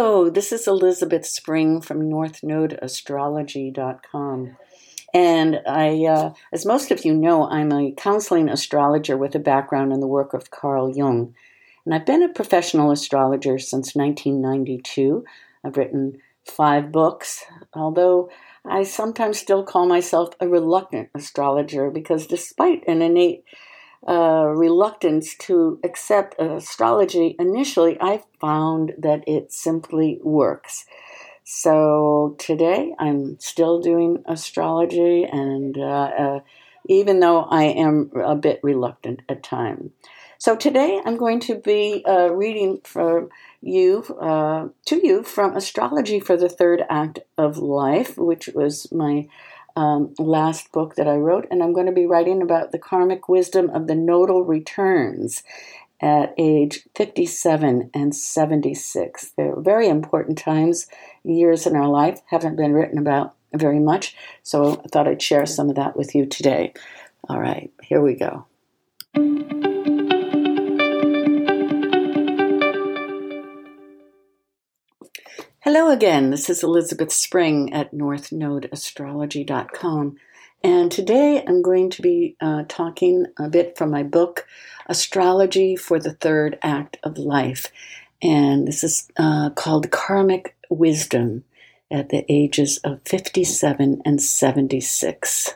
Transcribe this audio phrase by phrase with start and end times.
[0.00, 4.56] Hello, this is Elizabeth Spring from NorthNodeAstrology.com.
[5.12, 9.92] And I, uh, as most of you know, I'm a counseling astrologer with a background
[9.92, 11.34] in the work of Carl Jung.
[11.84, 15.24] And I've been a professional astrologer since 1992.
[15.64, 17.44] I've written five books,
[17.74, 18.30] although
[18.64, 23.42] I sometimes still call myself a reluctant astrologer because despite an innate
[24.06, 30.84] uh, reluctance to accept astrology initially, I found that it simply works.
[31.44, 36.40] So today I'm still doing astrology, and uh, uh,
[36.88, 39.90] even though I am a bit reluctant at times.
[40.40, 43.28] So today I'm going to be uh, reading for
[43.60, 49.26] you uh, to you from Astrology for the Third Act of Life, which was my
[49.78, 53.28] um, last book that I wrote, and I'm going to be writing about the karmic
[53.28, 55.44] wisdom of the nodal returns
[56.00, 59.32] at age 57 and 76.
[59.36, 60.88] They're very important times,
[61.22, 65.46] years in our life, haven't been written about very much, so I thought I'd share
[65.46, 66.74] some of that with you today.
[67.28, 69.67] All right, here we go.
[75.70, 76.30] Hello again.
[76.30, 80.16] This is Elizabeth Spring at northnodeastrology.com.
[80.64, 84.46] And today I'm going to be uh, talking a bit from my book,
[84.86, 87.70] Astrology for the Third Act of Life.
[88.22, 91.44] And this is uh, called Karmic Wisdom
[91.90, 95.54] at the ages of 57 and 76.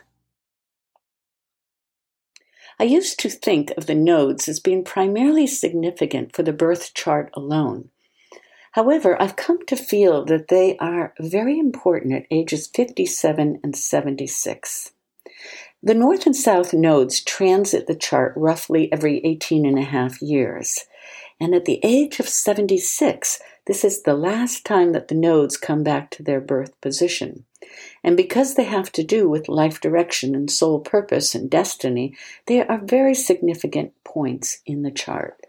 [2.79, 7.31] I used to think of the nodes as being primarily significant for the birth chart
[7.33, 7.89] alone.
[8.73, 14.91] However, I've come to feel that they are very important at ages 57 and 76.
[15.83, 20.85] The North and South nodes transit the chart roughly every 18 and a half years.
[21.39, 25.83] And at the age of 76, this is the last time that the nodes come
[25.83, 27.45] back to their birth position.
[28.03, 32.15] And because they have to do with life direction and soul purpose and destiny,
[32.45, 35.39] they are very significant points in the chart.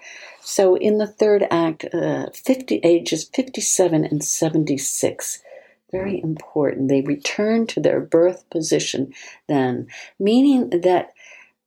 [0.41, 5.43] So in the third act, uh, 50 ages 57 and 76,
[5.91, 6.89] very important.
[6.89, 9.15] They return to their birth position
[9.49, 9.89] then,
[10.19, 11.13] meaning that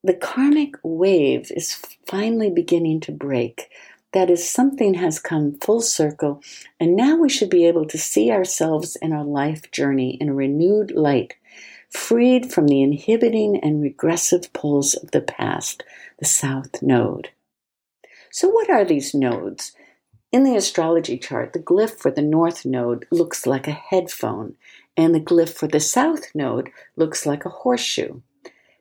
[0.03, 1.73] the karmic wave is
[2.05, 3.69] finally beginning to break.
[4.13, 6.41] That is, something has come full circle,
[6.79, 10.33] and now we should be able to see ourselves in our life journey in a
[10.33, 11.35] renewed light,
[11.89, 15.83] freed from the inhibiting and regressive pulls of the past,
[16.19, 17.29] the South Node.
[18.31, 19.73] So, what are these nodes?
[20.31, 24.55] In the astrology chart, the glyph for the north node looks like a headphone,
[24.95, 28.21] and the glyph for the south node looks like a horseshoe.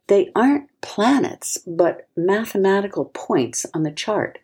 [0.08, 4.38] They aren't planets, but mathematical points on the chart,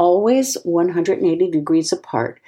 [0.00, 2.40] always 180 degrees apart.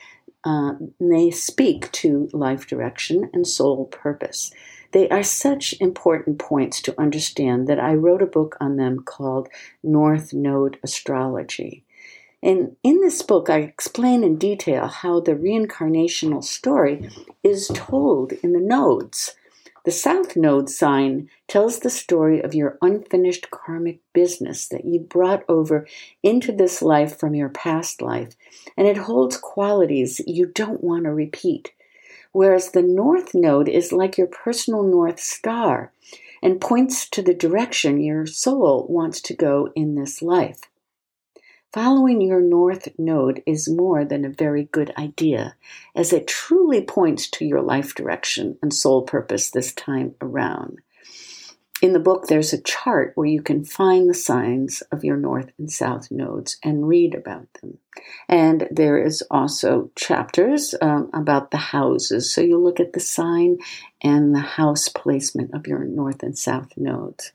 [0.43, 4.51] Uh, they speak to life direction and soul purpose.
[4.93, 9.51] They are such important points to understand that I wrote a book on them called
[9.83, 11.85] North Node Astrology.
[12.43, 17.11] And in this book, I explain in detail how the reincarnational story
[17.45, 19.35] is told in the nodes.
[19.85, 25.45] The South Node sign tells the story of your unfinished karmic business that you brought
[25.49, 25.89] over
[26.23, 28.37] into this life from your past life,
[28.77, 31.73] and it holds qualities you don't want to repeat.
[32.31, 35.93] Whereas the North Node is like your personal North Star
[36.41, 40.61] and points to the direction your soul wants to go in this life.
[41.73, 45.57] Following your north node is more than a very good idea,
[45.95, 50.81] as it truly points to your life direction and soul purpose this time around.
[51.81, 55.51] In the book, there's a chart where you can find the signs of your north
[55.59, 57.79] and south nodes and read about them.
[58.29, 62.31] And there is also chapters um, about the houses.
[62.31, 63.57] So you'll look at the sign
[64.03, 67.33] and the house placement of your north and south nodes.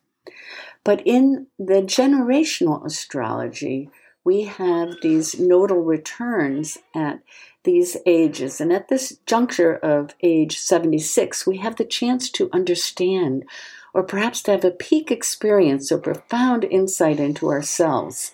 [0.84, 3.90] But in the generational astrology,
[4.28, 7.22] we have these nodal returns at
[7.64, 8.60] these ages.
[8.60, 13.46] And at this juncture of age 76, we have the chance to understand,
[13.94, 18.34] or perhaps to have a peak experience or profound insight into ourselves.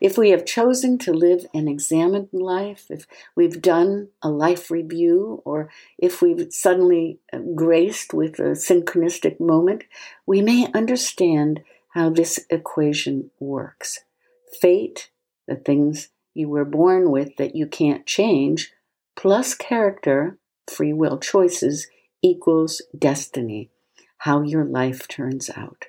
[0.00, 5.42] If we have chosen to live an examined life, if we've done a life review,
[5.44, 5.68] or
[5.98, 7.18] if we've suddenly
[7.54, 9.84] graced with a synchronistic moment,
[10.24, 11.60] we may understand
[11.90, 14.00] how this equation works
[14.60, 15.10] fate,
[15.46, 18.72] the things you were born with that you can't change,
[19.16, 20.38] plus character,
[20.70, 21.88] free will choices,
[22.22, 23.70] equals destiny,
[24.18, 25.86] how your life turns out.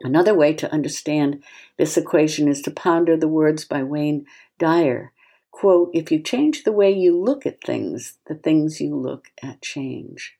[0.00, 1.42] Another way to understand
[1.76, 4.26] this equation is to ponder the words by Wayne
[4.58, 5.12] Dyer.
[5.50, 9.60] quote, if you change the way you look at things, the things you look at
[9.60, 10.36] change.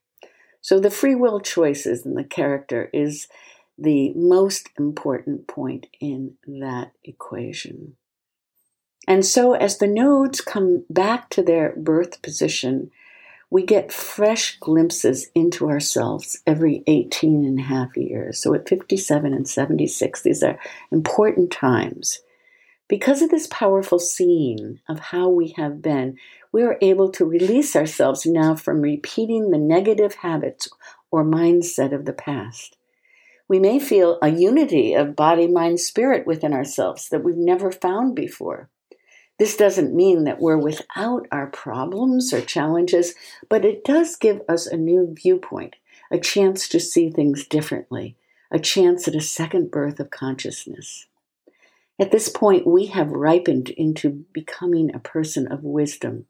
[0.60, 3.26] So the free will choices and the character is
[3.78, 7.96] the most important point in that equation.
[9.06, 12.90] And so, as the nodes come back to their birth position,
[13.50, 18.42] we get fresh glimpses into ourselves every 18 and a half years.
[18.42, 20.58] So, at 57 and 76, these are
[20.90, 22.20] important times.
[22.88, 26.16] Because of this powerful seeing of how we have been,
[26.52, 30.68] we are able to release ourselves now from repeating the negative habits
[31.10, 32.77] or mindset of the past.
[33.48, 38.14] We may feel a unity of body, mind, spirit within ourselves that we've never found
[38.14, 38.68] before.
[39.38, 43.14] This doesn't mean that we're without our problems or challenges,
[43.48, 45.76] but it does give us a new viewpoint,
[46.10, 48.16] a chance to see things differently,
[48.50, 51.06] a chance at a second birth of consciousness.
[51.98, 56.26] At this point, we have ripened into becoming a person of wisdom,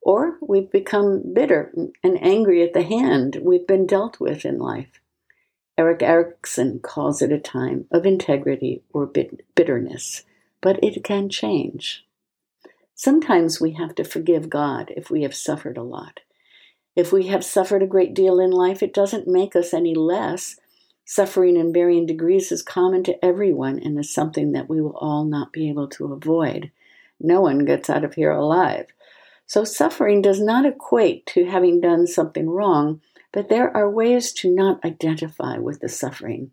[0.00, 1.72] or we've become bitter
[2.02, 5.00] and angry at the hand we've been dealt with in life.
[5.78, 9.06] Erik Erikson calls it a time of integrity or
[9.54, 10.24] bitterness,
[10.60, 12.04] but it can change.
[12.94, 16.20] Sometimes we have to forgive God if we have suffered a lot.
[16.94, 20.56] If we have suffered a great deal in life, it doesn't make us any less.
[21.06, 25.24] Suffering in varying degrees is common to everyone and is something that we will all
[25.24, 26.70] not be able to avoid.
[27.18, 28.86] No one gets out of here alive.
[29.46, 33.00] So, suffering does not equate to having done something wrong,
[33.32, 36.50] but there are ways to not identify with the suffering,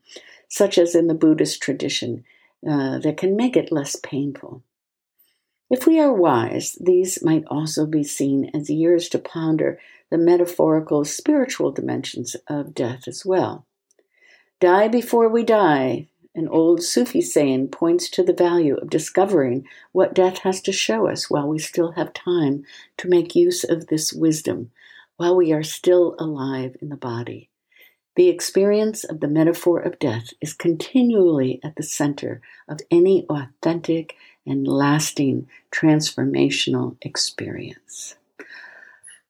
[0.48, 2.24] such as in the Buddhist tradition,
[2.68, 4.64] uh, that can make it less painful.
[5.70, 9.80] If we are wise, these might also be seen as years to ponder
[10.10, 13.66] the metaphorical spiritual dimensions of death as well.
[14.60, 20.14] Die before we die, an old Sufi saying points to the value of discovering what
[20.14, 22.64] death has to show us while we still have time
[22.98, 24.72] to make use of this wisdom,
[25.18, 27.50] while we are still alive in the body.
[28.16, 34.16] The experience of the metaphor of death is continually at the center of any authentic
[34.46, 38.16] and lasting transformational experience.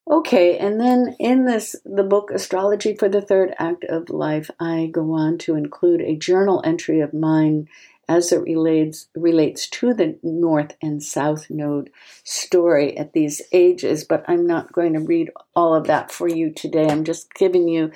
[0.10, 4.90] Okay, and then in this, the book Astrology for the Third Act of Life, I
[4.90, 7.68] go on to include a journal entry of mine
[8.08, 11.90] as it relates relates to the north and south node
[12.24, 16.52] story at these ages but i'm not going to read all of that for you
[16.52, 16.88] today.
[16.88, 17.92] I'm just giving you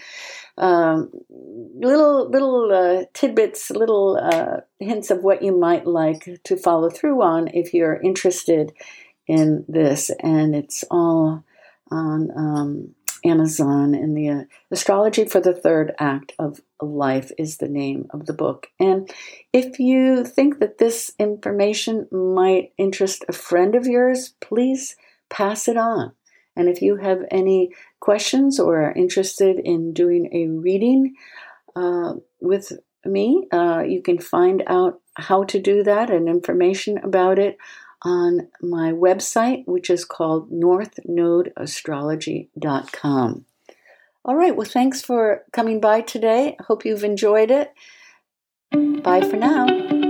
[0.58, 6.90] um, little little uh, tidbits little uh, hints of what you might like to follow
[6.90, 8.74] through on if you're interested
[9.28, 10.10] in this.
[10.22, 11.44] And it's all
[11.92, 17.68] on um, Amazon, and the uh, Astrology for the Third Act of Life is the
[17.68, 18.68] name of the book.
[18.79, 19.09] And
[19.53, 24.95] if you think that this information might interest a friend of yours, please
[25.29, 26.13] pass it on.
[26.56, 31.15] And if you have any questions or are interested in doing a reading
[31.75, 32.73] uh, with
[33.06, 37.57] me, uh, you can find out how to do that and information about it
[38.03, 43.45] on my website, which is called northnodeastrology.com.
[44.24, 46.56] All right, well, thanks for coming by today.
[46.59, 47.71] I hope you've enjoyed it.
[49.03, 50.00] Bye for now.